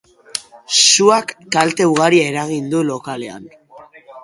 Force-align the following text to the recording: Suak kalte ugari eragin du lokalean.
Suak 0.83 1.35
kalte 1.57 1.87
ugari 1.91 2.23
eragin 2.31 2.73
du 2.75 2.83
lokalean. 2.91 3.49